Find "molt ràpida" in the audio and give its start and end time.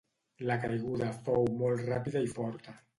1.63-2.29